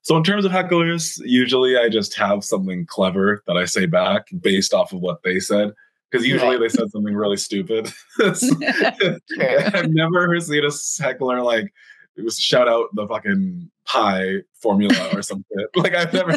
[0.03, 4.27] So in terms of hecklers, usually I just have something clever that I say back
[4.41, 5.73] based off of what they said.
[6.09, 7.91] Because usually they said something really stupid.
[8.21, 11.71] I've never seen a heckler like
[12.17, 15.65] it was shout out the fucking pie formula or something.
[15.75, 16.35] like I've never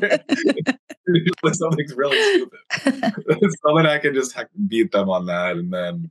[1.53, 2.59] something's really stupid.
[3.65, 4.37] so then I can just
[4.69, 6.11] beat them on that, and then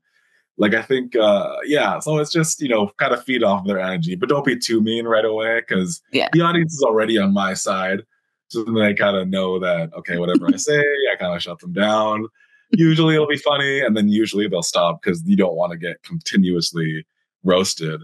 [0.58, 2.00] like I think uh yeah.
[2.00, 4.82] So it's just you know kind of feed off their energy, but don't be too
[4.82, 6.30] mean right away because yeah.
[6.34, 8.04] the audience is already on my side.
[8.50, 11.60] So then they kind of know that okay, whatever I say, I kind of shut
[11.60, 12.28] them down.
[12.72, 16.02] Usually it'll be funny, and then usually they'll stop because you don't want to get
[16.04, 17.06] continuously
[17.44, 18.02] roasted.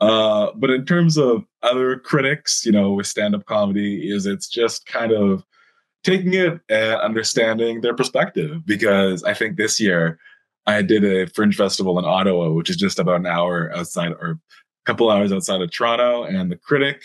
[0.00, 4.86] Uh, but in terms of other critics, you know, with stand-up comedy, is it's just
[4.86, 5.44] kind of
[6.04, 8.64] taking it and understanding their perspective.
[8.66, 10.18] Because I think this year
[10.66, 14.30] I did a fringe festival in Ottawa, which is just about an hour outside or
[14.30, 14.38] a
[14.84, 17.04] couple hours outside of Toronto, and the critic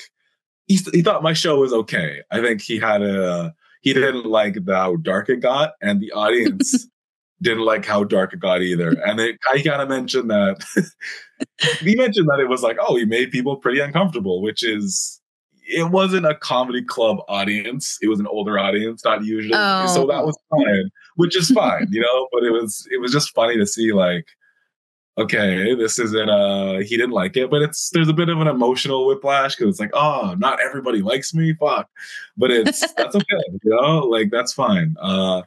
[0.67, 2.21] he, he thought my show was okay.
[2.31, 6.87] I think he had a he didn't like how dark it got, and the audience
[7.41, 8.89] didn't like how dark it got either.
[9.05, 10.63] And it, I kind of mentioned that
[11.79, 15.21] he mentioned that it was like, oh, he made people pretty uncomfortable, which is
[15.67, 17.97] it wasn't a comedy club audience.
[18.01, 19.55] It was an older audience, not usually.
[19.55, 19.87] Oh.
[19.87, 20.25] So that oh.
[20.25, 22.27] was fine, which is fine, you know.
[22.31, 24.27] But it was it was just funny to see like,
[25.17, 28.47] okay, this isn't uh he didn't like it, but it's there's a bit of an
[28.47, 31.89] emotional whiplash because it's like, oh, not everybody likes me, fuck.
[32.37, 34.95] But it's that's okay, you know, like that's fine.
[34.99, 35.41] Uh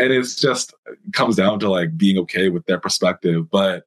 [0.00, 3.50] and it's just it comes down to like being okay with their perspective.
[3.50, 3.84] But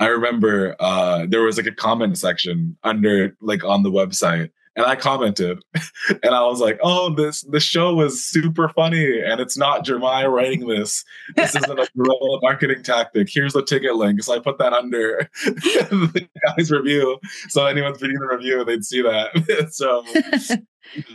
[0.00, 4.86] I remember uh, there was like a comment section under like on the website, and
[4.86, 5.62] I commented,
[6.22, 10.30] and I was like, "Oh, this the show was super funny, and it's not Jeremiah
[10.30, 11.04] writing this.
[11.36, 13.28] This isn't a guerrilla marketing tactic.
[13.30, 18.18] Here's the ticket link." So I put that under the guy's review, so anyone's reading
[18.18, 19.70] the review, they'd see that.
[19.72, 20.04] so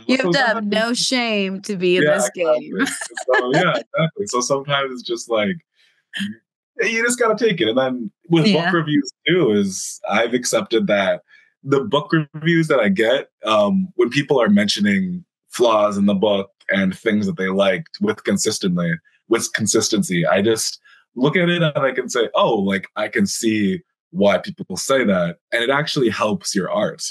[0.06, 2.70] you have to have no shame to be in yeah, this exactly.
[2.70, 2.86] game.
[2.86, 4.26] so, yeah, exactly.
[4.26, 5.56] So sometimes it's just like
[6.80, 7.68] you just gotta take it.
[7.68, 8.66] And then with yeah.
[8.66, 11.22] book reviews too, is I've accepted that
[11.62, 16.50] the book reviews that I get, um, when people are mentioning flaws in the book
[16.68, 18.92] and things that they liked with consistently
[19.28, 20.80] with consistency, I just
[21.14, 25.04] look at it and I can say, oh, like I can see why people say
[25.04, 25.38] that.
[25.52, 27.02] And it actually helps your art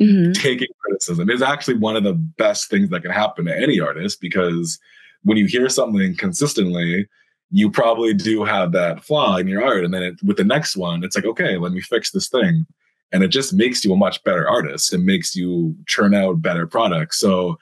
[0.00, 0.32] mm-hmm.
[0.32, 4.20] taking criticism is actually one of the best things that can happen to any artist
[4.20, 4.78] because
[5.22, 7.08] when you hear something consistently,
[7.50, 9.84] you probably do have that flaw in your art.
[9.84, 12.66] And then it, with the next one, it's like, okay, let me fix this thing.
[13.12, 14.92] And it just makes you a much better artist.
[14.92, 17.18] It makes you churn out better products.
[17.18, 17.58] So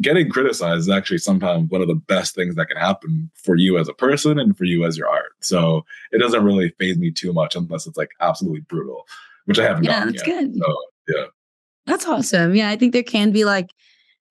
[0.00, 3.78] getting criticized is actually sometimes one of the best things that can happen for you
[3.78, 5.32] as a person and for you as your art.
[5.40, 9.04] So it doesn't really faze me too much unless it's like absolutely brutal,
[9.44, 10.24] which I haven't yeah, gotten yet.
[10.24, 10.56] Good.
[10.56, 10.76] So
[11.08, 11.24] yeah.
[11.86, 12.54] That's awesome.
[12.54, 13.70] Yeah, I think there can be like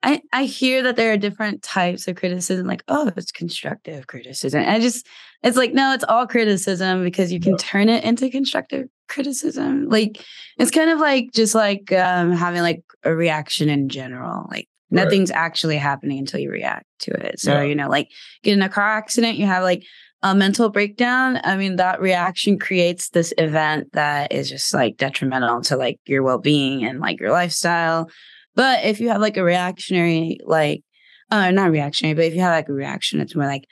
[0.05, 4.63] I, I hear that there are different types of criticism, like, oh, it's constructive criticism.
[4.63, 5.07] I just,
[5.41, 7.57] it's like, no, it's all criticism because you can yeah.
[7.59, 9.87] turn it into constructive criticism.
[9.89, 10.23] Like,
[10.57, 14.47] it's kind of like just like um, having like a reaction in general.
[14.49, 15.03] Like, right.
[15.03, 17.39] nothing's actually happening until you react to it.
[17.39, 17.63] So, yeah.
[17.63, 18.09] you know, like
[18.43, 19.83] get in a car accident, you have like
[20.25, 25.61] a mental breakdown, I mean, that reaction creates this event that is just like detrimental
[25.63, 28.09] to like your well being and like your lifestyle.
[28.55, 30.81] But if you have like a reactionary, like,
[31.29, 33.65] uh, not reactionary, but if you have like a reaction, it's more like,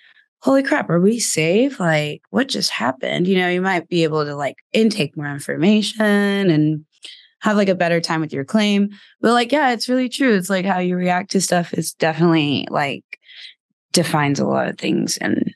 [0.44, 1.80] holy crap, are we safe?
[1.80, 3.30] Like, what just happened?
[3.30, 6.06] You know, you might be able to like intake more information
[6.52, 6.84] and
[7.40, 8.90] have like a better time with your claim.
[9.22, 10.36] But like, yeah, it's really true.
[10.36, 13.06] It's like how you react to stuff is definitely like
[13.94, 15.54] defines a lot of things and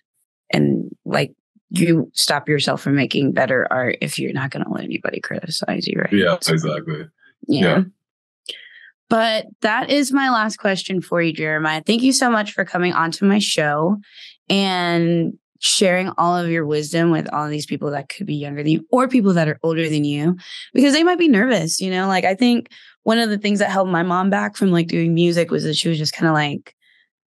[0.53, 1.33] and like
[1.69, 5.85] you stop yourself from making better art if you're not going to let anybody criticize
[5.85, 7.03] you right yeah so, exactly
[7.47, 7.61] yeah.
[7.61, 7.83] yeah.
[9.09, 12.93] but that is my last question for you jeremiah thank you so much for coming
[12.93, 13.97] onto my show
[14.49, 18.71] and sharing all of your wisdom with all these people that could be younger than
[18.71, 20.37] you or people that are older than you
[20.73, 22.69] because they might be nervous you know like i think
[23.03, 25.75] one of the things that held my mom back from like doing music was that
[25.75, 26.75] she was just kind of like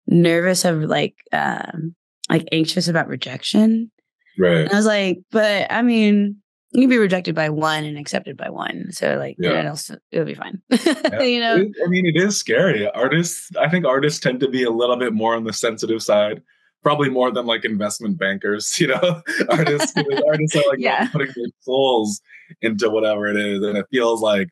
[0.08, 1.94] nervous of like um
[2.30, 3.92] like anxious about rejection.
[4.38, 4.62] Right.
[4.62, 6.38] And I was like, but I mean,
[6.72, 8.92] you can be rejected by one and accepted by one.
[8.92, 9.64] So like, Yeah.
[9.64, 10.62] else it'll be fine.
[10.70, 11.22] Yeah.
[11.22, 11.56] you know?
[11.56, 12.90] I mean, it is scary.
[12.92, 16.42] Artists, I think artists tend to be a little bit more on the sensitive side,
[16.86, 18.78] probably more than like investment bankers.
[18.80, 19.92] You know, artists,
[20.28, 21.08] artists are like Yeah.
[21.08, 22.22] putting their souls
[22.62, 24.50] into whatever it is, and it feels like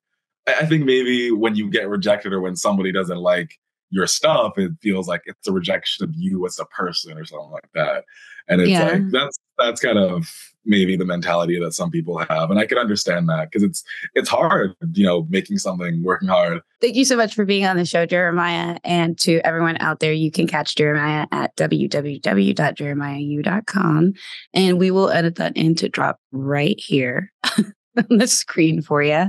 [0.47, 3.57] I think maybe when you get rejected or when somebody doesn't like
[3.91, 7.51] your stuff, it feels like it's a rejection of you as a person or something
[7.51, 8.03] like that.
[8.49, 8.83] And it's Yeah.
[8.91, 10.27] like that's that's kind of
[10.65, 13.83] maybe the mentality that some people have, and I can understand that because it's
[14.13, 16.61] it's hard, you know, making something, working hard.
[16.81, 18.77] Thank you so much for being on the show, Jeremiah.
[18.83, 24.13] And to everyone out there, you can catch Jeremiah at www.jeremiahu.com.
[24.53, 27.31] And we will edit that in to drop right here
[27.97, 29.27] on the screen for you.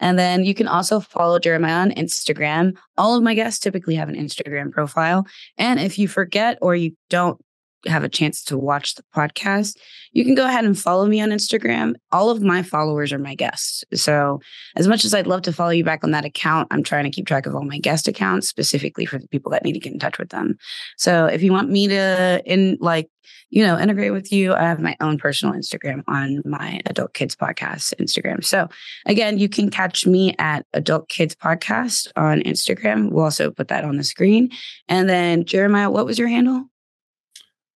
[0.00, 2.76] And then you can also follow Jeremiah on Instagram.
[2.98, 5.26] All of my guests typically have an Instagram profile.
[5.58, 7.40] And if you forget or you don't
[7.86, 9.76] have a chance to watch the podcast,
[10.12, 11.94] you can go ahead and follow me on Instagram.
[12.10, 13.84] All of my followers are my guests.
[13.94, 14.40] So
[14.76, 17.10] as much as I'd love to follow you back on that account, I'm trying to
[17.10, 19.92] keep track of all my guest accounts specifically for the people that need to get
[19.92, 20.56] in touch with them.
[20.96, 23.10] So if you want me to in like,
[23.50, 27.36] you know, integrate with you, I have my own personal Instagram on my Adult Kids
[27.36, 28.42] Podcast Instagram.
[28.42, 28.68] So
[29.04, 33.10] again, you can catch me at Adult Kids Podcast on Instagram.
[33.10, 34.50] We'll also put that on the screen.
[34.88, 36.64] And then Jeremiah, what was your handle?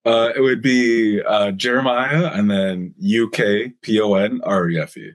[0.05, 4.81] Uh, it would be uh, Jeremiah and then U K P O N R E
[4.81, 5.13] F E.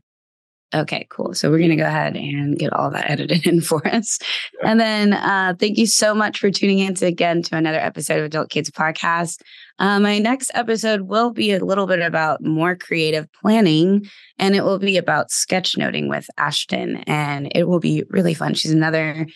[0.73, 1.33] Okay, cool.
[1.33, 4.19] So we're going to go ahead and get all that edited in for us.
[4.63, 8.19] And then uh, thank you so much for tuning in to again to another episode
[8.19, 9.41] of Adult Kids Podcast.
[9.79, 14.05] Uh, my next episode will be a little bit about more creative planning
[14.37, 16.97] and it will be about sketchnoting with Ashton.
[17.07, 18.53] And it will be really fun.
[18.53, 19.27] She's another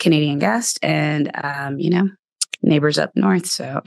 [0.00, 2.08] Canadian guest and, um, you know,
[2.62, 3.46] neighbors up north.
[3.46, 3.80] So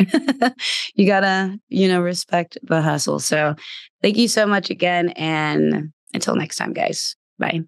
[0.95, 3.19] you got to, you know, respect the hustle.
[3.19, 3.55] So
[4.01, 5.09] thank you so much again.
[5.09, 7.15] And until next time, guys.
[7.39, 7.61] Bye.